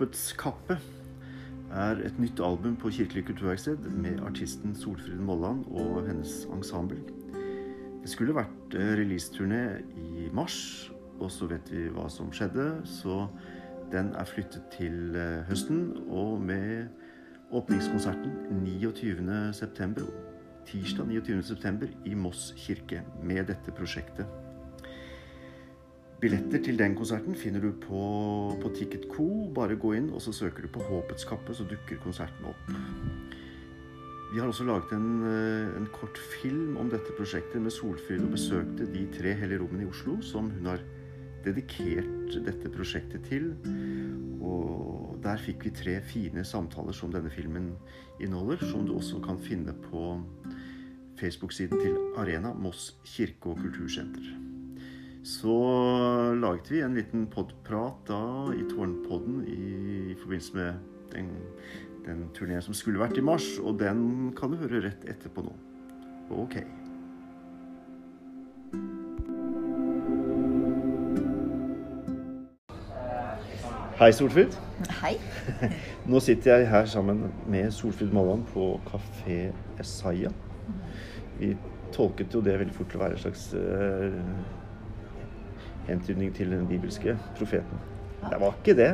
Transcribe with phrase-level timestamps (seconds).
[0.00, 0.78] Håpets kappe
[1.76, 6.96] er et nytt album på Kirkelig kulturverksted med artisten Solfrid Molland og hennes ensemble.
[8.00, 9.60] Det skulle vært eh, releaseturné
[10.00, 10.56] i mars,
[11.18, 12.70] og så vet vi hva som skjedde.
[12.88, 13.26] Så
[13.92, 16.88] den er flyttet til eh, høsten, og med
[17.52, 20.08] åpningskonserten 29.9.
[20.70, 21.92] Tirsdag 29.9.
[22.08, 24.39] i Moss kirke med dette prosjektet.
[26.20, 28.00] Billetter til den konserten finner du på,
[28.60, 29.26] på Ticket.co.
[29.56, 32.74] Bare gå inn, og så søker du på Håpets kappe, så dukker konserten opp.
[34.30, 38.34] Vi har også laget en, eh, en kort film om dette prosjektet med Solfrid og
[38.36, 40.84] besøkte de tre hellige rommene i Oslo som hun har
[41.42, 43.54] dedikert dette prosjektet til.
[44.44, 47.72] Og der fikk vi tre fine samtaler som denne filmen
[48.20, 50.20] inneholder, som du også kan finne på
[51.16, 54.49] Facebook-siden til Arena Moss kirke- og kultursenter.
[55.22, 55.52] Så
[56.34, 58.20] laget vi en liten podprat da
[58.56, 60.74] i Tårnpodden i, i forbindelse med
[61.12, 61.28] den,
[62.06, 65.52] den turneen som skulle vært i mars, og den kan du høre rett etterpå nå.
[66.40, 66.56] Ok.
[74.00, 74.56] Hei, Solfrid.
[75.02, 75.18] Hei.
[76.08, 79.50] Nå sitter jeg her sammen med Solfrid Molland på Kafé
[79.82, 80.32] Esaya.
[81.36, 81.52] Vi
[81.92, 84.56] tolket jo det veldig fort til å være en slags uh,
[85.90, 87.82] hentydning til den bibelske profeten.
[88.20, 88.90] Det var ikke det.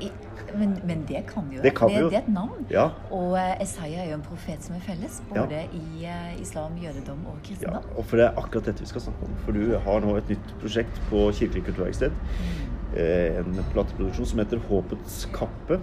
[0.00, 0.10] I,
[0.54, 1.74] men, men, det kan jo det.
[1.76, 2.10] Kan det, jo.
[2.10, 2.66] det er et navn.
[2.70, 2.84] Ja.
[3.10, 5.64] Og uh, er jo en profet som er felles, både ja.
[5.74, 7.82] i uh, islam, jødedom og kristendom.
[7.82, 9.36] Ja, og for det er akkurat dette vi skal snakke om.
[9.44, 12.14] For du har nå et nytt prosjekt på Kirkelig kulturverksted.
[12.14, 12.74] Mm.
[12.94, 15.80] Uh, en plateproduksjon som heter Håpets kappe.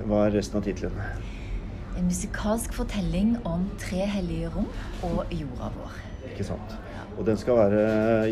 [0.00, 0.96] Hva er resten av tittelen?
[1.98, 4.70] En musikalsk fortelling om tre hellige rom
[5.04, 5.98] og jorda vår.
[6.32, 6.80] Ikke sant.
[7.20, 7.80] Og den skal være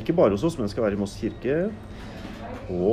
[0.00, 1.56] ikke bare hos oss, men den skal være i Moss kirke
[2.68, 2.92] på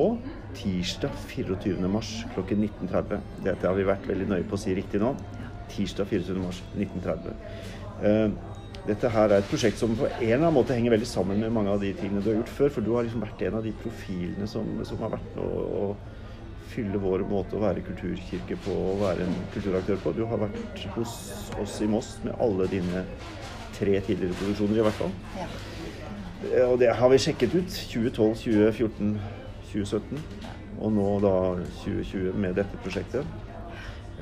[0.55, 1.87] tirsdag 24.
[1.91, 3.21] mars klokken 19.30.
[3.45, 5.13] Dette har vi vært veldig nøye på å si riktig nå.
[5.71, 6.35] Tirsdag 24.
[6.41, 8.35] mars 1930.
[8.85, 11.53] Dette her er et prosjekt som på en eller annen måte henger veldig sammen med
[11.55, 12.73] mange av de tingene du har gjort før.
[12.75, 15.87] For du har liksom vært en av de profilene som, som har vært med å
[16.75, 20.13] fylle vår måte å være kulturkirke på og være en kulturaktør på.
[20.19, 21.15] Du har vært hos
[21.61, 23.05] oss i Moss med alle dine
[23.75, 25.15] tre tidligere produksjoner, i hvert fall.
[25.39, 25.47] Ja.
[26.53, 27.79] Og det har vi sjekket ut.
[27.91, 29.19] 2012, 2014,
[29.71, 30.23] 2017.
[30.79, 31.33] Og nå da
[31.81, 33.25] 2020 med dette prosjektet.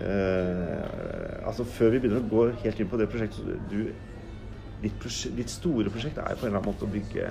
[0.01, 3.91] Eh, altså Før vi begynner å gå helt inn på det prosjektet du,
[4.81, 7.27] ditt, prosjekt, ditt, store prosjekt er på en eller annen måte å bygge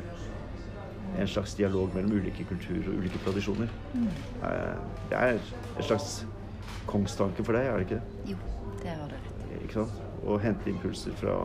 [1.18, 3.72] en slags dialog mellom ulike kulturer og ulike tradisjoner.
[3.94, 4.06] Mm.
[4.46, 6.22] Eh, det er en slags
[6.86, 8.32] kongstanke for deg, er det ikke det?
[8.32, 8.38] Jo,
[8.82, 9.60] det har du rett i.
[9.64, 10.00] Ikke sant?
[10.22, 11.36] Å hente impulser fra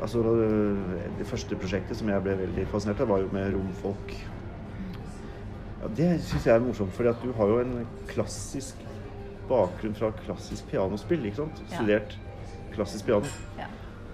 [0.00, 0.22] Altså,
[1.18, 4.14] det første prosjektet som jeg ble veldig fascinert av, var jo med romfolk.
[5.82, 8.82] Ja, det syns jeg er morsomt, for du har jo en klassisk
[9.48, 11.24] bakgrunn fra klassisk pianospill.
[11.26, 11.62] ikke sant?
[11.66, 11.76] Ja.
[11.76, 12.18] Studert
[12.74, 13.30] klassisk piano.
[13.58, 13.68] Ja.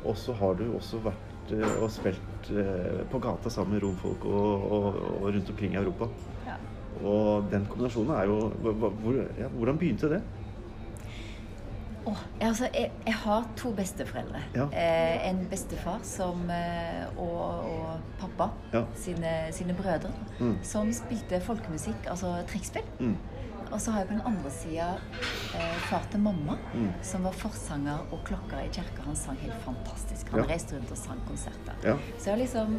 [0.04, 4.24] Og så har du også vært uh, og spilt uh, på gata sammen med romfolk
[4.28, 6.08] og, og, og rundt omkring i Europa.
[6.46, 6.56] Ja.
[7.04, 8.92] Og den kombinasjonen er jo hvor,
[9.54, 10.22] Hvordan begynte det?
[12.08, 14.40] Oh, altså, jeg, jeg, har to besteforeldre.
[14.54, 14.64] Ja.
[14.72, 18.86] Eh, en bestefar som, eh, og, og, pappa, ja.
[18.96, 20.54] sine, sine, brødre, mm.
[20.64, 22.86] som spilte folkemusikk, altså trekkspill.
[23.00, 23.18] Mm.
[23.68, 24.86] Og så har jeg på den andre sida
[25.58, 26.88] eh, far til mamma, mm.
[27.04, 29.04] som var forsanger og klokker i kirka.
[29.04, 30.32] Han sang helt fantastisk.
[30.32, 30.48] Han ja.
[30.48, 31.76] reiste rundt og sang konserter.
[31.84, 31.98] Ja.
[32.16, 32.78] Så jeg liksom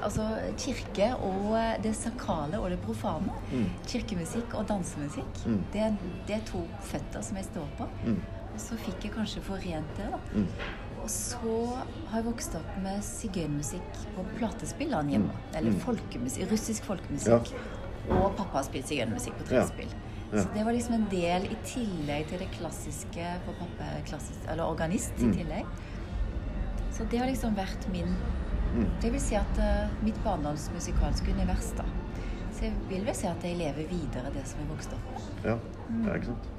[0.00, 0.24] Altså
[0.58, 3.32] kirke og det sakrale og det profane.
[3.52, 3.68] Mm.
[3.88, 5.44] Kirkemusikk og dansemusikk.
[5.44, 5.64] Mm.
[5.74, 5.88] Det,
[6.28, 7.88] det, er to føtter som jeg står på.
[8.60, 8.66] Mm.
[8.68, 10.20] Så fikk jeg kanskje forent det, da.
[10.36, 10.46] Mm.
[11.00, 11.56] Og så
[12.10, 15.32] har jeg vokst opp med sigøynermusikk på platespillene hjemme.
[15.32, 15.54] Mm.
[15.56, 15.80] Eller mm.
[15.86, 17.52] folkemusikk, russisk folkemusikk.
[17.54, 18.16] Ja.
[18.18, 19.88] Og pappa har spilt sigøynermusikk på trespill.
[19.90, 20.06] Ja.
[20.30, 20.42] Ja.
[20.44, 24.68] Så det var liksom en del i tillegg til det klassiske for pappa, klassisk, eller
[24.68, 25.32] organist i mm.
[25.40, 25.72] tillegg.
[26.94, 28.12] Så det har liksom vært min
[28.76, 28.86] mm.
[29.02, 31.88] Det vil si at uh, mitt barndomsmusikalske univers, da.
[32.54, 35.44] Så jeg vil vel si at jeg lever videre det som jeg vokste opp med.
[35.48, 35.58] Ja,
[35.88, 36.50] det er ikke sant.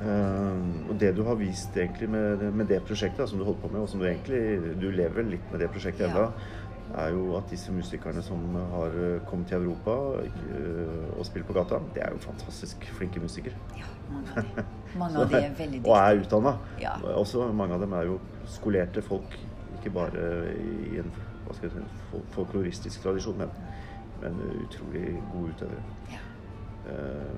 [0.00, 3.68] Uh, og det du har vist egentlig med, med det prosjektet som du holdt på
[3.68, 6.10] med, og som du egentlig du lever litt med det prosjektet ja.
[6.10, 6.56] ennå,
[6.90, 8.40] er jo at disse musikerne som
[8.72, 9.92] har eh, kommet til Europa
[10.24, 13.54] uh, og spiller på gata, det er jo fantastisk flinke musikere.
[13.78, 14.64] Ja, mange av de,
[15.02, 15.92] mange av de er veldig dyktige.
[15.92, 16.54] Og er utdanna.
[16.82, 16.96] Ja.
[17.14, 18.18] Også mange av dem er jo
[18.56, 19.36] skolerte folk,
[19.78, 20.24] ikke bare
[20.56, 21.12] i en
[21.50, 23.54] hva skal jeg si, folkloristisk tradisjon, men,
[24.22, 25.86] men utrolig gode utøvere.
[26.12, 26.24] Ja.
[26.90, 27.34] Eh,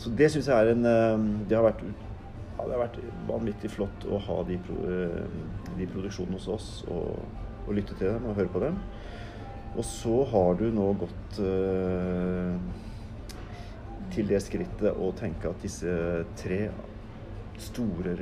[0.00, 3.70] så det syns jeg er en eh, Det har vært, ja, det har vært vanvittig
[3.74, 4.58] flott å ha de,
[4.88, 5.24] eh,
[5.78, 7.18] de produksjonene hos oss og,
[7.66, 8.78] og, lytte til dem og høre på dem.
[9.74, 11.38] Og så har du nå gått
[14.14, 15.90] til det skrittet å tenke at disse
[16.38, 16.60] tre
[17.58, 18.14] store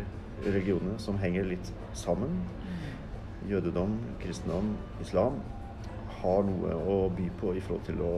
[0.47, 2.39] religionene som henger litt sammen,
[3.51, 4.73] jødedom, kristendom,
[5.05, 5.43] islam,
[6.23, 8.15] har noe å by på i forhold til å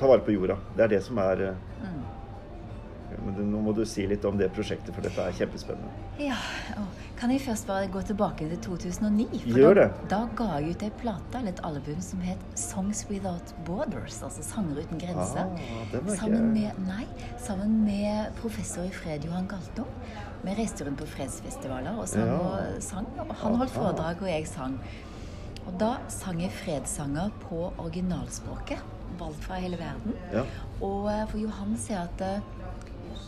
[0.00, 0.58] ta vare på jorda.
[0.76, 2.02] Det er det som er mm.
[3.22, 5.90] Men nå må du si litt om det prosjektet, for dette er kjempespennende.
[6.22, 6.38] Ja,
[7.22, 9.26] Kan jeg først bare gå tilbake til 2009?
[9.44, 9.84] For Gjør det.
[10.10, 14.18] Da, da ga jeg ut ei plate, eller et album, som het 'Songs Without Borders'.
[14.24, 15.46] Altså sanger uten grenser.
[15.46, 17.06] Ah, sammen, med, nei,
[17.38, 19.86] sammen med professor i fred Johan Galtung.
[20.42, 22.34] Vi reiste rundt på fredsfestivaler og sang, ja.
[22.34, 23.06] og sang.
[23.18, 24.80] Og han holdt foredrag, og jeg sang.
[25.66, 28.82] Og da sang jeg fredssanger på originalspråket,
[29.20, 30.16] valgt fra hele verden.
[30.32, 30.46] Ja.
[30.80, 32.40] Og eh, for Johan sier at eh,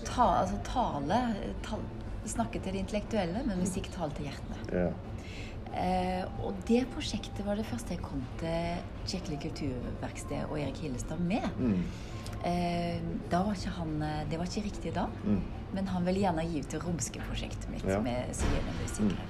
[0.08, 1.20] ta, altså, tale
[1.66, 1.84] tal,
[2.24, 4.62] Snakke til det intellektuelle, men musikk taler til hjertene.
[4.72, 4.86] Ja.
[5.76, 11.20] Eh, og det prosjektet var det første jeg kom til Kirkelig kulturverksted og Erik Hillestad
[11.20, 11.44] med.
[11.58, 11.82] Mm.
[12.48, 13.02] Eh,
[13.32, 15.42] da var ikke han, eh, det var ikke riktig da, mm.
[15.74, 18.00] men han ville gjerne gi ut det romske prosjektet mitt ja.
[18.04, 19.28] med sivile musikere.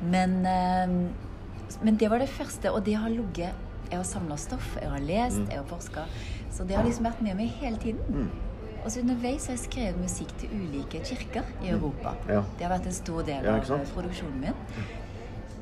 [0.00, 0.10] Mm.
[0.10, 0.96] Men, eh,
[1.82, 3.52] men, det var det første, og det har ligget
[3.90, 5.48] Jeg har samla stoff, jeg har lest, mm.
[5.50, 6.06] jeg har forska.
[6.50, 8.00] Så det har liksom vært med meg hele tiden.
[8.08, 8.30] Mm.
[8.84, 11.74] Og så underveis har jeg skrevet musikk til ulike kirker i mm.
[11.76, 12.14] Europa.
[12.28, 12.40] Ja.
[12.56, 14.58] Det har vært en stor del av produksjonen min.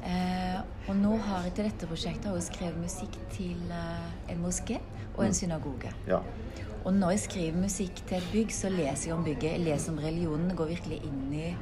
[0.02, 4.40] Eh, og nå har jeg til dette prosjektet har jeg skrevet musikk til eh, en
[4.42, 4.80] moské
[5.14, 5.38] og en mm.
[5.38, 5.92] synagoge.
[6.08, 6.22] Ja.
[6.84, 9.52] Og når jeg skriver musikk til et bygg, så leser jeg om bygget.
[9.52, 10.56] Jeg leser om religionen.
[10.58, 11.52] Går virkelig inn i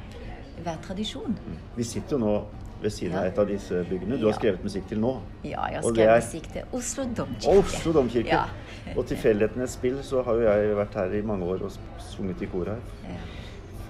[0.63, 1.37] hver tradisjon.
[1.77, 2.33] Vi sitter jo nå
[2.81, 5.13] ved siden av et av disse byggene du har skrevet musikk til nå.
[5.43, 6.23] Ja, jeg har skrevet er...
[6.25, 7.57] musikk til Oslo domkirke.
[7.59, 8.41] Oslo domkirke.
[8.41, 8.95] Ja.
[8.95, 12.49] og tilfeldighetenes spill så har jo jeg vært her i mange år og sunget i
[12.51, 12.81] kor her.
[13.05, 13.19] Ja.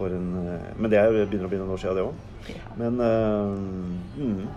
[0.01, 2.15] En, eh, men det er, jo begynner å begynne noen år siden, det òg.
[2.49, 2.61] Ja.
[2.79, 3.51] Men uh,
[4.17, 4.47] mm.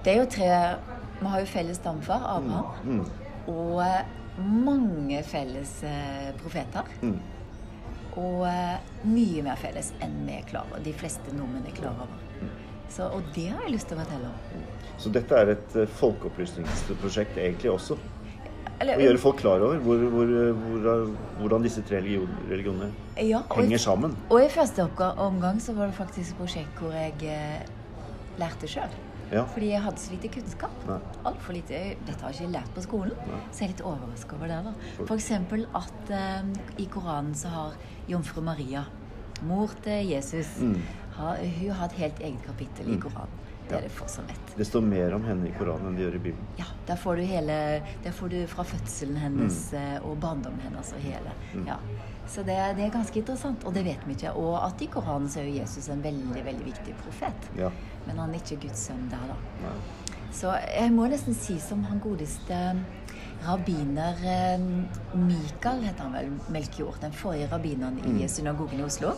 [0.00, 0.46] Det er jo tre
[1.20, 2.94] Vi har jo felles stamfar, Abraham, mm.
[2.94, 3.04] Mm.
[3.52, 5.74] og eh, mange felles
[6.40, 6.88] profeter.
[7.04, 7.18] Mm.
[8.20, 8.46] Og
[9.04, 10.80] mye mer felles enn vi er klar over.
[10.82, 12.29] De fleste nordmenn er klar over.
[12.90, 14.64] Så, og det har jeg lyst til å fortelle om.
[15.00, 17.96] Så dette er et uh, folkeopplysningsprosjekt egentlig også?
[18.80, 21.02] Eller, å gjøre folk klar over hvor, hvor, hvor,
[21.42, 22.88] hvordan disse tre religionene
[23.20, 24.14] ja, henger i, sammen.
[24.32, 24.86] Og i første
[25.20, 27.60] omgang så var det faktisk et prosjekt hvor jeg eh,
[28.40, 28.94] lærte sjøl.
[29.30, 29.44] Ja.
[29.52, 30.88] Fordi jeg hadde så lite kunnskap.
[31.28, 31.82] Altfor lite.
[32.08, 33.20] Dette har jeg ikke lært på skolen.
[33.28, 33.42] Nei.
[33.52, 34.62] Så jeg er litt overraska over det.
[34.64, 34.72] da.
[35.04, 35.28] F.eks.
[35.82, 36.50] at eh,
[36.80, 37.76] i Koranen så har
[38.10, 38.86] jomfru Maria,
[39.46, 40.80] mor til Jesus, mm
[41.20, 43.02] har, hun har et helt eget kapittel i mm.
[43.06, 43.46] Koranen.
[43.70, 44.54] Det er det få som vet.
[44.56, 46.46] Det står mer om henne i Koranen enn det gjør i Bibelen.
[46.58, 47.58] Ja, der får du hele
[48.02, 49.78] Der får du fra fødselen hennes mm.
[49.80, 51.34] Eh, og barndommen hennes og hele.
[51.54, 51.68] Mm.
[51.70, 51.76] Ja.
[52.30, 54.34] Så det, det, er ganske interessant, og det vet vi ikke.
[54.38, 57.50] Og at i Koranen så er jo Jesus en veldig veldig viktig profet.
[57.58, 57.70] Ja.
[58.06, 59.38] Men han er ikke Guds sønn der, da.
[59.64, 59.76] Nei.
[60.34, 62.58] Så jeg må nesten si som han godeste
[63.46, 64.62] rabbiner eh,
[65.18, 67.00] Mikael, heter han vel, Melkjord.
[67.02, 68.28] Den forrige rabbineren i mm.
[68.28, 69.14] synagogen i Oslo.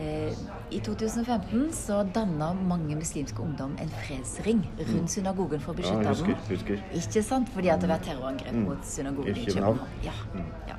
[0.00, 0.32] Eh,
[0.72, 5.10] I 2015 så danna mange muslimske ungdom en fredsring rundt mm.
[5.14, 6.82] synagogen for å beskytte ja, husker, husker.
[6.96, 7.50] Ikke sant?
[7.52, 8.64] Fordi at det var terrorangrep mm.
[8.70, 9.82] mot synagogen i København.
[10.06, 10.48] Ja, mm.
[10.70, 10.78] ja.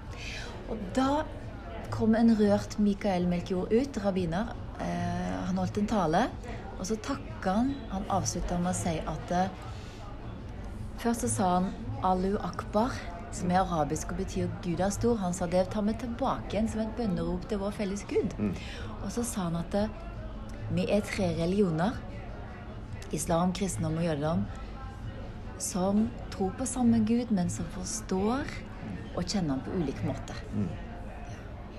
[0.74, 1.10] Og da
[1.94, 4.56] kom en rørt Mikael Melchior ut, rabbiner.
[4.81, 6.24] Eh, han holdt en tale,
[6.80, 7.74] og så takka han.
[7.94, 9.62] Han avslutta med å si at eh,
[11.04, 11.66] Først så sa han
[12.07, 12.94] Alu akbar
[13.33, 15.18] som er arabisk og betyr 'Gud er stor'.
[15.18, 18.33] Han sa det tar vi tilbake igjen som et bønnerop til vår felles Gud.
[18.37, 18.56] Mm.
[19.04, 19.90] Og så sa han at det,
[20.71, 21.92] vi er tre religioner,
[23.11, 24.45] islam, kristendom og jødedom,
[25.57, 28.44] som tror på samme Gud, men som forstår
[29.16, 30.35] og kjenner ham på ulike måter.
[30.54, 30.68] Mm.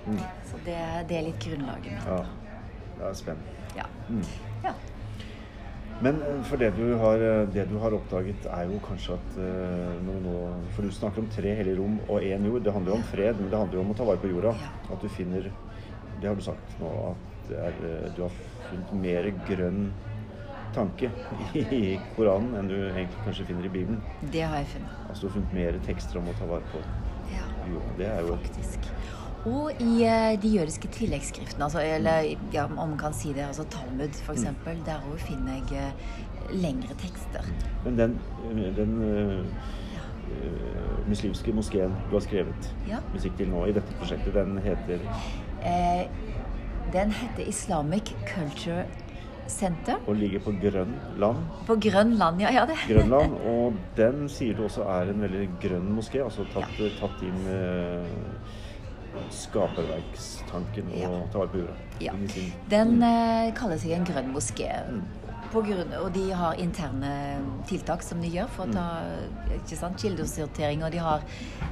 [0.07, 0.19] Mm.
[0.45, 0.77] Så det,
[1.09, 2.05] det, er litt grunnlaget mitt.
[2.07, 2.25] Ja.
[2.97, 3.55] Det er spennende.
[3.75, 3.87] Ja.
[4.09, 4.21] Mm.
[4.63, 4.73] ja.
[6.05, 9.37] Men eh, for det du, har, eh, det du har oppdaget, er jo kanskje at
[9.39, 10.39] når nå, nå,
[10.75, 12.63] For du snakker om tre hellige rom og én jord.
[12.65, 14.55] Det handler jo om fred, men det handler jo om å ta vare på jorda.
[14.89, 15.49] At du finner
[16.21, 17.79] Det har du sagt nå, at er,
[18.15, 18.37] du har
[18.69, 19.89] funnet mer grønn
[20.75, 21.09] tanke
[21.55, 23.99] i Koranen enn du egentlig kanskje finner i Bibelen.
[24.33, 24.95] Det har jeg funnet.
[25.09, 26.83] Altså du har funnet mer tekster om å ta vare på
[27.69, 27.93] jorda.
[27.99, 28.89] Det er jo faktisk.
[29.45, 33.63] Og i uh, de jødiske tilleggsskriftene, altså, eller ja, om man kan si det, altså
[33.69, 34.83] Talmud f.eks., mm.
[34.85, 37.45] der òg finner jeg uh, lengre tekster.
[37.85, 38.19] Men den,
[38.77, 39.45] den uh,
[41.07, 42.97] muslimske moskeen du har skrevet ja.
[43.13, 45.03] musikk til nå i dette prosjektet, den heter
[46.93, 48.85] Den heter Islamic Culture
[49.47, 50.01] Center.
[50.07, 51.45] Og ligger på grønn land.
[51.67, 52.49] På grønn land, ja.
[52.53, 52.77] ja det.
[52.89, 56.89] Grønland, Og den sier du også er en veldig grønn moské, altså tatt, ja.
[56.97, 57.43] tatt inn
[59.33, 61.11] skaperverkstanken og ja.
[61.33, 61.75] ta vare på jorda.
[62.03, 62.15] Ja.
[62.71, 64.71] Den eh, kaller seg en grønn moské.
[64.89, 65.05] Mm.
[65.55, 67.11] grunn, og de har interne
[67.69, 68.87] tiltak som de gjør for å ta
[69.55, 71.23] ikke sant, kildesortering, og de har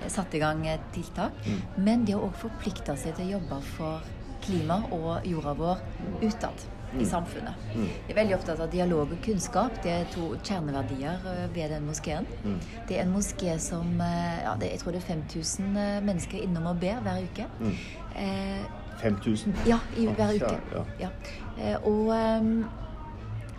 [0.08, 0.64] satt i gang
[0.96, 1.36] tiltak.
[1.44, 1.64] Mm.
[1.84, 5.84] Men de har òg forplikta seg til å jobbe for klima og jorda vår
[6.24, 7.10] utad i mm.
[7.10, 7.66] samfunnet.
[7.76, 7.88] Mm.
[7.88, 9.80] Jeg er veldig opptatt av dialog og kunnskap.
[9.84, 12.30] Det er to kjerneverdier eh, ved den moskeen.
[12.44, 12.60] Mm.
[12.90, 16.46] Det er en moské som eh, ja, det, Jeg tror det er 5000 eh, mennesker
[16.46, 17.50] innom og ber hver uke.
[17.60, 17.76] Mm.
[18.16, 18.64] Eh,
[19.02, 19.60] 5000?
[19.68, 20.56] Ja, i, hver uke.
[20.76, 21.12] Ja, ja.
[21.58, 22.14] Eh, og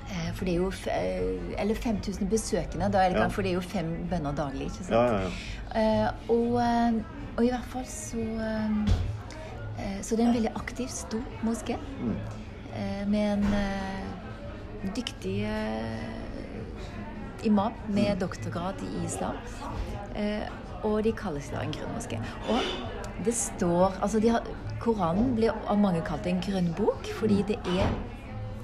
[0.05, 0.73] Eh, for det er jo
[1.59, 2.93] Eller 5000 besøkende.
[2.93, 3.29] Da eller.
[3.29, 4.69] For det er jo fem bønner daglig.
[4.69, 4.91] ikke sant?
[4.91, 5.21] Ja, ja,
[5.75, 6.05] ja.
[6.05, 6.55] Eh, og,
[7.37, 8.19] og, i hvert fall så
[10.03, 11.77] Så det er en veldig aktiv, stor moské.
[12.01, 12.17] Mm.
[13.07, 13.45] Med en
[14.97, 15.37] dyktig
[17.45, 18.19] imam med mm.
[18.19, 19.39] doktorgrad i islam.
[20.85, 22.19] Og de kalles da en grønn moské.
[22.53, 24.43] Og det står Altså, de har,
[24.81, 27.47] Koranen blir av mange kalt en grønn bok fordi mm.
[27.49, 27.95] det er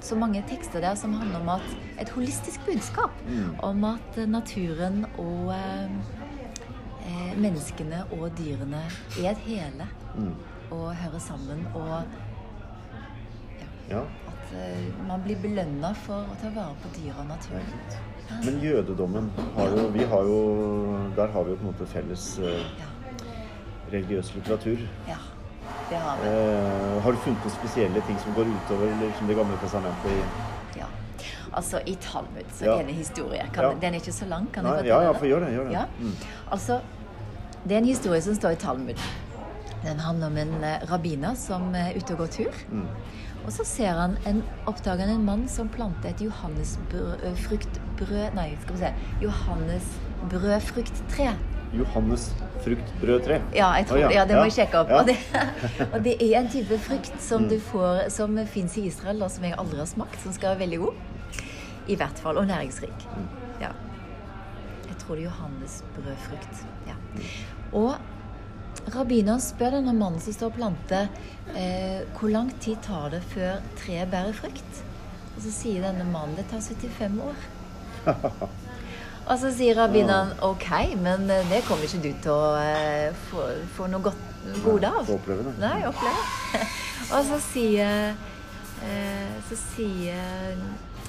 [0.00, 3.12] så mange tekster der som handler om at et holistisk budskap.
[3.28, 3.54] Mm.
[3.62, 5.90] Om at naturen og eh,
[7.06, 8.82] eh, menneskene og dyrene
[9.20, 9.88] er et hele.
[10.70, 11.66] Og hører sammen.
[11.74, 12.02] Og
[13.90, 17.58] ja, at uh, man blir belønna for å ta vare på dyr og natur.
[17.58, 18.38] Ja.
[18.44, 20.38] Men jødedommen har jo Vi har jo
[21.16, 22.84] Der har vi jo på en måte felles eh,
[23.90, 24.84] religiøs litteratur.
[25.08, 25.18] Ja.
[25.90, 26.28] Det har vi.
[26.28, 30.38] Uh, har du funnet noen spesielle ting som går utover liksom det gamle testamentet?
[30.78, 30.86] Ja.
[31.52, 32.76] Altså, I Talmud så ja.
[32.78, 33.48] er det historie.
[33.54, 33.72] Kan, ja.
[33.82, 34.46] Den er ikke så lang.
[34.54, 35.50] Kan Nei, fortelle ja, ja, for gjør det.
[35.56, 35.74] Gjør det.
[35.74, 35.84] Ja.
[35.98, 36.14] Mm.
[36.50, 36.78] Altså,
[37.64, 39.02] det er en historie som står i Talmud.
[39.82, 42.62] Den handler om en uh, rabbiner som er ute og går tur.
[42.70, 42.86] Mm.
[43.46, 48.74] Og så ser han en, oppdager han en mann som planter et johannesfruktbrød Nei, skal
[48.76, 48.90] vi se
[49.24, 51.28] Johannesbrødfrukttre.
[51.72, 53.40] Johannes fruktbrødtre?
[53.54, 54.10] Ja, jeg tror, ja.
[54.10, 54.88] ja, det må jeg sjekke opp.
[54.90, 54.96] Ja.
[55.00, 55.16] Og, det,
[55.92, 57.48] og, det, er en type frukt som mm.
[57.52, 60.62] du får, som fins i Israel, og som jeg aldri har smakt, som skal være
[60.64, 60.94] veldig god.
[61.90, 62.36] I hvert fall.
[62.42, 62.98] Og næringsrik.
[63.16, 63.28] Mm.
[63.62, 63.70] Ja.
[64.88, 66.54] Jeg tror det er johannesbrødfrukt.
[66.90, 66.96] Ja.
[67.72, 67.90] Og
[68.94, 71.10] rabbineren spør denne mannen som står og planter,
[71.54, 74.82] eh, hvor lang tid tar det før treet bærer frukt?
[75.36, 77.46] Og så sier denne mannen det tar 75 år.
[79.30, 80.66] Og så sier rabbineren OK,
[80.98, 83.44] men eh, det kommer ikke du til å eh, få,
[83.76, 84.24] få, noe godt,
[84.64, 85.04] gode av.
[85.06, 85.52] Få oppleve det.
[85.62, 86.64] Nei, oppleve.
[87.14, 88.16] og så sier,
[88.88, 90.64] eh, så sier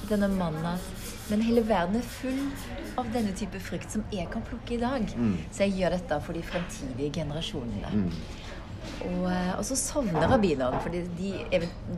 [0.10, 2.39] denne mannen at men hele verden er full
[3.00, 5.05] av denne type frukt som jeg kan plukke i dag.
[5.15, 5.36] Mm.
[5.48, 7.91] Så jeg gjør dette for de fremtidige generasjonene.
[7.93, 8.10] Mm.
[9.05, 11.29] Og, og, så sovner rabbinerne, for de,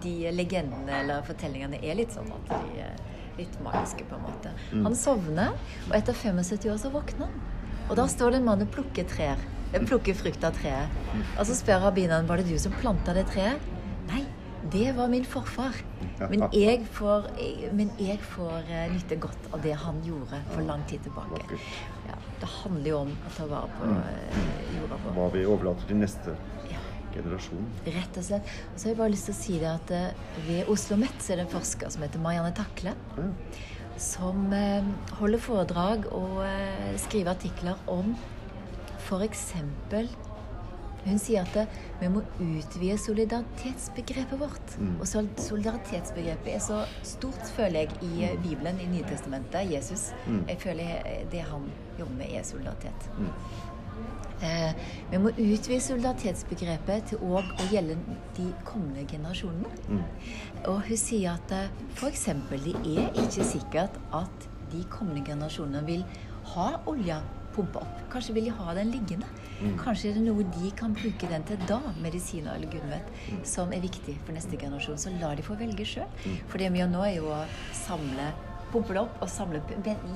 [0.03, 3.01] de, legendene eller fortellingene er litt sånn at de er
[3.39, 4.53] litt magiske, på en måte.
[4.69, 4.85] Mm.
[4.89, 5.57] Han sovner,
[5.87, 7.51] og etter 75 år så våkner han.
[7.89, 9.41] Og da står det en mann og plukker trær.
[9.73, 10.91] Plukker frukt av treet.
[11.09, 11.23] Mm.
[11.39, 13.71] Og så spør rabbineren var det du som planta det treet.
[14.71, 15.75] Det var min forfar.
[16.29, 17.27] Men jeg får,
[17.75, 21.59] men jeg får eh, nytte godt av det han gjorde for lang tid tilbake.
[22.07, 23.99] Ja, det handler jo om å ta vare på mm.
[23.99, 25.15] eh, jorda vår.
[25.17, 26.37] Hva vi overlater til neste
[27.13, 27.65] generasjon.
[27.85, 28.47] Rett og slett.
[28.71, 31.19] Og så har jeg bare lyst til å si det at eh, ved Oslo Met
[31.21, 32.95] så er det en forsker som heter Marianne Takle.
[33.19, 33.29] Ja.
[34.01, 34.47] Som
[35.19, 36.39] holder foredrag og
[36.97, 38.15] skriver artikler om
[38.97, 39.51] f.eks.
[41.03, 44.77] Hun sier at vi må utvide solidaritetsbegrepet vårt.
[44.79, 44.95] Mm.
[45.01, 48.41] Og solidaritetsbegrepet er så stort, føler jeg, i mm.
[48.45, 49.71] Bibelen, i Nytestamentet.
[49.73, 50.11] Jesus.
[50.27, 50.43] Mm.
[50.49, 51.69] Jeg føler det han
[51.99, 53.11] jobber med, er solidaritet.
[53.17, 53.29] Mm.
[54.43, 54.71] Eh,
[55.11, 57.95] vi må utvide solidaritetsbegrepet til òg å gjelde
[58.37, 59.69] de kommende generasjonene.
[59.87, 60.01] Mm.
[60.71, 62.25] Og hun sier at eh, f.eks.
[62.51, 66.03] det er ikke sikkert at de kommende generasjonene vil
[66.55, 67.21] ha olja
[67.53, 68.03] pumpa opp.
[68.11, 69.29] Kanskje vil de ha den liggende.
[69.61, 69.75] Mm.
[69.79, 73.43] Kanskje er det noe de kan bruke den til da, medisiner eller gud mm.
[73.47, 74.99] som er viktig for neste generasjon.
[74.99, 76.09] Så la de få velge sjøl.
[76.23, 76.39] Mm.
[76.49, 77.43] For det vi gjør nå, er jo å
[77.83, 78.31] samle
[78.73, 79.61] pumpe det opp og samle,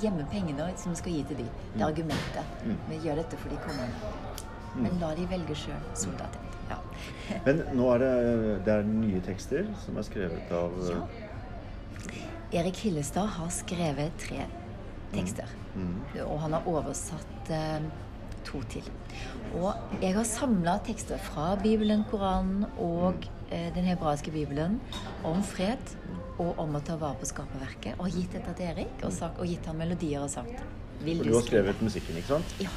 [0.01, 1.45] gjemme pengene som vi skal gi til de.
[1.45, 1.87] Det er mm.
[1.91, 2.57] argumentet.
[2.65, 2.75] Mm.
[2.89, 4.11] Vi gjør dette for de kommende.
[4.73, 4.81] Mm.
[4.83, 5.87] Men la de velge sjøl.
[5.97, 6.57] Soldatet.
[6.67, 6.81] Ja.
[7.45, 8.13] Men nå er det,
[8.65, 10.99] det er nye tekster som er skrevet av ja.
[12.57, 14.45] Erik Hillestad har skrevet tre
[15.13, 15.51] tekster.
[16.25, 17.87] Og han har oversatt eh,
[18.47, 18.87] to til.
[19.59, 24.79] Og jeg har samla tekster fra Bibelen, Koranen og eh, den hebraiske bibelen
[25.27, 25.95] om fred,
[26.37, 27.97] og om å ta vare på skaperverket.
[27.97, 30.61] Og gitt dette til Erik, og, sagt, og gitt han melodier og sagt
[31.03, 32.55] vil du, du har skrevet musikken, ikke sant?
[32.61, 32.71] Ja.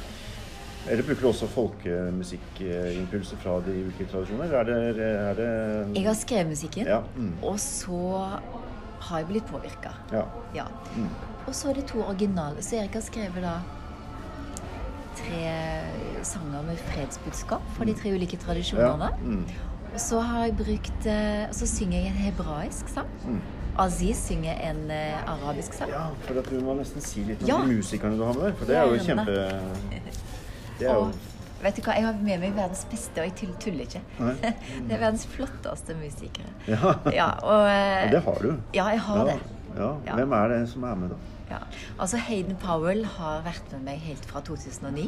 [0.89, 4.53] Eller bruker du også folkemusikkimpulser fra de ulike tradisjoner?
[4.59, 5.49] Er det, er det
[5.97, 7.01] Jeg har skrevet musikken, ja.
[7.15, 7.33] mm.
[7.45, 7.99] og så
[9.01, 9.93] har jeg blitt påvirka.
[10.13, 10.25] Ja.
[10.55, 10.65] ja.
[10.95, 11.09] Mm.
[11.47, 12.61] Og så er det to originale.
[12.65, 13.55] Så Erik har skrevet da
[15.21, 15.45] tre
[16.27, 19.09] sanger med fredsbudskap for de tre ulike tradisjonene.
[19.11, 19.17] Ja.
[19.23, 19.45] Mm.
[19.91, 23.09] Og så har jeg brukt eh, Og så synger jeg en hebraisk sang.
[23.27, 23.41] Mm.
[23.79, 25.89] Aziz synger en uh, arabisk sang.
[25.89, 27.59] Ja, for at du må nesten si litt om ja.
[27.63, 29.35] de musikerne du har med deg, For det er jo kjempe
[30.79, 31.05] Det er jo
[31.61, 34.01] Vet du hva, Jeg har med meg verdens beste, og jeg tuller ikke.
[34.87, 36.49] det er verdens flotteste musikere.
[36.65, 38.49] Ja, ja og, uh, det har du.
[38.73, 39.35] Ja, jeg har ja.
[39.35, 39.59] det.
[39.77, 40.15] Ja.
[40.17, 41.19] Hvem er det som er med, da?
[41.51, 41.59] Ja.
[42.01, 45.05] Altså Hayden Powell har vært med meg helt fra 2009.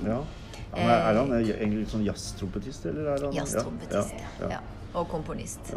[0.73, 0.83] Ja.
[0.83, 4.55] Er, er han egentlig litt sånn jazztrompetist, eller er han Jazztrompetist, ja.
[4.55, 4.61] ja.
[4.97, 5.73] Og komponist.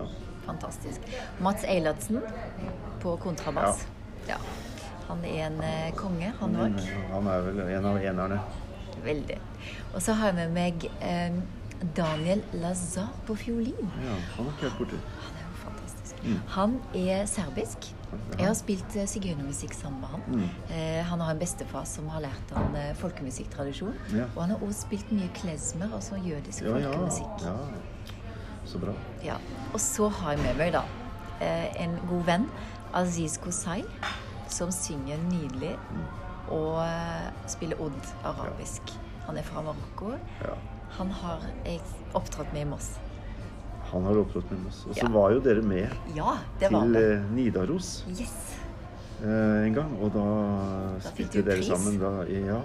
[0.46, 1.04] Fantastisk.
[1.42, 2.22] Mats Eilertsen
[3.02, 3.84] på kontrabass.
[4.28, 4.38] Ja.
[5.08, 6.80] Han er en uh, konge, han òg.
[7.12, 8.40] Han er vel en av enerne.
[9.04, 9.36] Veldig.
[9.92, 11.42] Og så har jeg med meg um,
[11.96, 13.92] Daniel Lazar på fiolin.
[14.02, 15.02] Ja, han er ikke helt borte.
[16.26, 16.40] Mm.
[16.48, 17.88] Han er serbisk.
[18.38, 20.24] Jeg har spilt uh, sigøynermusikk sammen med han.
[20.26, 20.74] Mm.
[20.74, 23.94] Eh, han har en bestefar som har lært han uh, folkemusikktradisjon.
[24.14, 24.28] Ja.
[24.34, 27.46] Og han har også spilt mye klezmer, altså jødisk ja, folkemusikk.
[27.46, 27.56] Ja.
[28.66, 28.94] Så bra.
[29.24, 29.38] Ja.
[29.72, 30.86] Og så har jeg med meg da
[31.76, 32.46] en god venn,
[32.96, 33.82] Aziz Kosai,
[34.48, 36.06] som synger nydelig mm.
[36.56, 36.80] og
[37.52, 38.94] spiller odd arabisk.
[39.26, 40.14] Han er fra Marokko.
[40.96, 41.82] Han har jeg
[42.14, 42.94] opptrådt med i Moss.
[43.96, 44.82] Han har opptrådt med oss.
[44.86, 45.12] Og så ja.
[45.14, 48.34] var jo dere med ja, til eh, Nidaros yes.
[49.22, 49.96] eh, en gang.
[50.00, 50.26] Og da,
[50.96, 51.70] da spilte dere pris.
[51.72, 51.98] sammen.
[52.02, 52.60] Da, ja.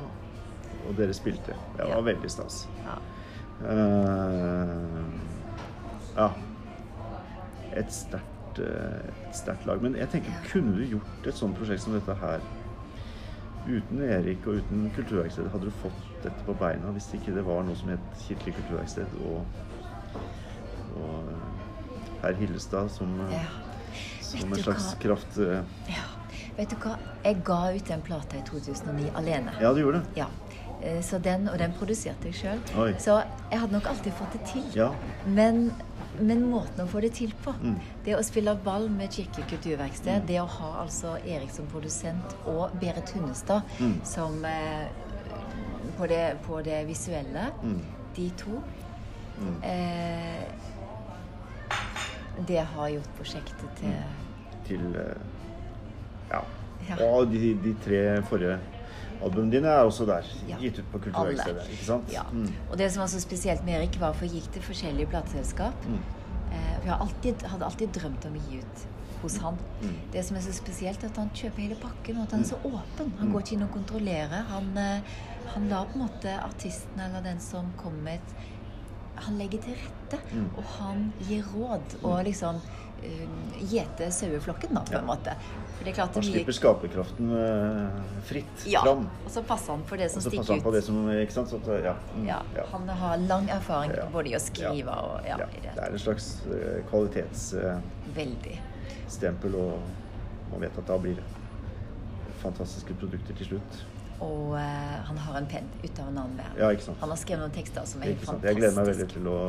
[0.89, 1.55] Og dere spilte.
[1.77, 2.65] Det var veldig stas.
[2.85, 2.99] Ja.
[3.71, 5.01] Eh,
[6.17, 6.31] ja.
[7.77, 9.81] Et sterkt, eh, lag.
[9.81, 12.43] Men jeg tenker, kunne du gjort et sånt prosjekt som dette her
[13.67, 15.51] uten Erik og uten Kulturverkstedet?
[15.53, 19.19] Hadde du fått dette på beina hvis ikke det var noe som het Kirkelig kulturverksted?
[19.29, 19.45] og
[20.99, 21.43] og eh,
[22.21, 23.99] herr Hillestad som, eh, ja.
[24.21, 24.99] som en slags hva?
[25.01, 25.37] kraft...
[25.37, 25.61] Eh.
[25.91, 26.07] Ja.
[26.57, 26.97] Vet du hva?
[27.23, 29.53] Jeg ga ut den plata i 2009 alene.
[29.61, 30.23] Ja, du gjorde det?
[30.23, 30.29] Ja.
[31.05, 32.61] Så den, og den produserte jeg sjøl.
[32.97, 33.19] Så
[33.51, 34.63] jeg hadde nok alltid fått det til.
[34.73, 34.87] Ja.
[35.29, 35.67] Men,
[36.17, 37.75] men, måten å få det til på mm.
[38.07, 40.27] Det å spille ball med Kirkelig kulturverksted, mm.
[40.31, 43.93] det å ha altså Erik som produsent og Berit Hunnestad mm.
[44.09, 44.89] som eh,
[45.99, 47.79] på, det, på, det, visuelle, mm.
[48.17, 48.57] de to
[49.37, 49.55] mm.
[49.69, 50.70] eh,
[52.47, 54.19] det har gjort prosjektet til mm.
[54.67, 55.23] Til eh,
[56.31, 56.43] Ja.
[56.89, 56.97] ja.
[57.09, 58.59] Og de, de, tre forrige
[59.21, 60.29] albumene dine er også der.
[60.47, 60.57] Ja.
[60.61, 61.67] Gitt ut på Kulturverkstedet.
[61.73, 62.13] Ikke sant?
[62.13, 62.23] Ja.
[62.31, 62.47] Mm.
[62.69, 65.85] Og det som var så spesielt med Erik, var for gikk til forskjellige plateselskap.
[65.85, 65.99] Mm.
[66.51, 68.87] Eh, jeg alltid, hadde alltid drømt om å gi ut
[69.21, 69.59] hos han.
[69.81, 69.97] Mm.
[70.13, 72.49] Det som er så spesielt, er at han kjøper hele pakken, og at han er
[72.49, 72.71] så mm.
[72.71, 73.11] åpen.
[73.19, 73.35] Han mm.
[73.35, 74.47] går ikke inn og kontrollerer.
[74.53, 75.13] Han, eh,
[75.53, 78.49] han lar på en måte artisten eller den som kommer med et
[79.25, 80.47] han legger til rette, mm.
[80.57, 81.97] og han gir råd.
[82.01, 82.23] Og mm.
[82.27, 83.27] liksom uh,
[83.71, 85.35] gjeter saueflokken, da, på en måte.
[85.77, 89.07] For det er klart det han slipper skaperkraften uh, fritt ja, fram.
[89.25, 90.67] Og så passer han på det som stikker ut.
[90.75, 90.97] Det som?
[91.49, 91.95] Så, ja.
[92.15, 92.41] Mm, ja,
[92.73, 95.73] Han har lang erfaring både i å skrive og ja, i det.
[95.73, 98.57] Det er en slags uh, kvalitetsstempel, Veldig.
[99.57, 101.27] og man vet at da blir det
[102.41, 103.81] fantastiske produkter til slutt.
[104.21, 106.59] Og uh, han har en penn ut av en annen verden.
[106.59, 106.99] Ja, ikke sant.
[107.01, 108.51] Han har skrevet noen tekster som er helt fantastiske.
[108.51, 109.39] Jeg gleder meg veldig til å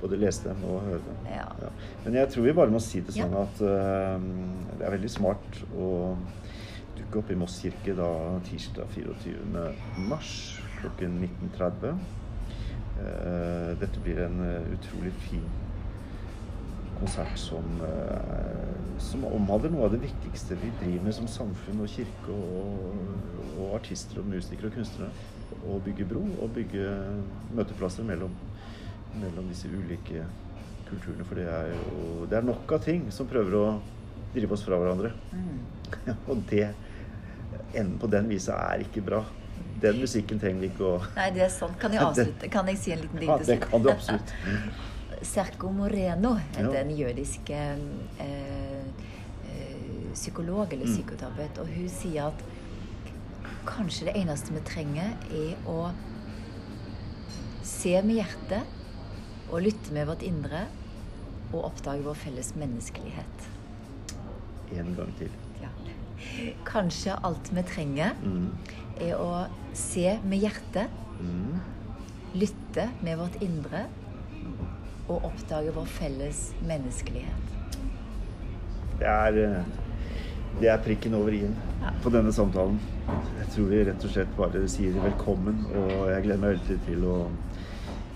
[0.00, 1.24] både lese dem og høre dem.
[1.28, 1.48] Ja.
[1.60, 1.70] Ja.
[2.04, 3.42] Men jeg tror vi bare må si det sånn ja.
[3.44, 4.28] at uh,
[4.78, 5.90] det er veldig smart å
[7.00, 8.10] dukke opp i Moss kirke da
[8.48, 9.66] tirsdag 24.
[10.08, 10.34] mars
[10.80, 11.98] klokken 19.30.
[13.00, 14.40] Uh, eh, dette blir en
[14.74, 15.44] utrolig fin
[16.98, 21.88] konsert som, uh, som, omhandler noe av det viktigste vi driver med som samfunn og
[21.88, 23.14] kirke og
[23.80, 25.10] artister og musikere og kunstnere.
[25.66, 26.86] Å bygge bro og bygge
[27.56, 28.36] møteplasser mellom,
[29.18, 30.22] mellom disse ulike
[30.90, 31.26] kulturene.
[31.26, 33.66] For det er jo det er nok av ting som prøver å
[34.34, 35.12] drive oss fra hverandre.
[35.34, 35.58] Mm.
[36.30, 36.68] og det
[37.74, 39.24] enden på den visa er ikke bra.
[39.80, 41.74] Den musikken trenger vi ikke å Nei, det er sånn.
[41.80, 42.52] Kan jeg avslutte?
[42.52, 43.48] Kan jeg si en liten ting til slutt?
[43.48, 44.34] Ja, det kan du absolutt.
[45.30, 46.80] Serco Moreno heter ja.
[46.80, 47.80] en jødisk eh,
[48.24, 49.00] eh,
[50.14, 51.60] psykolog eller psykoterapeut.
[51.60, 52.44] Og hun sier at
[53.66, 55.90] kanskje det eneste vi trenger, er å
[57.66, 60.66] se med hjertet og lytte med vårt indre
[61.50, 63.48] og oppdage vår felles menneskelighet.
[64.78, 65.32] En gang til.
[65.60, 65.70] Ja.
[66.68, 68.46] Kanskje alt vi trenger, mm.
[69.02, 71.58] er å se med hjertet, mm.
[72.38, 73.86] lytte med vårt indre
[75.10, 77.56] og oppdage vår felles menneskelighet.
[79.00, 79.64] Det er, eh,
[80.60, 81.92] det er prikken over i-en ja.
[82.04, 82.78] på denne samtalen.
[83.40, 87.06] Jeg tror vi rett og slett bare sier velkommen, og jeg gleder meg veldig til
[87.10, 87.16] å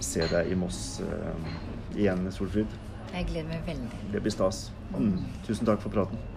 [0.05, 1.51] se deg i Moss uh,
[1.97, 2.79] igjen, Solfrid.
[3.15, 4.05] Jeg gleder meg veldig.
[4.13, 4.69] Det blir stas.
[4.95, 5.19] Mm.
[5.47, 6.34] Tusen takk for praten.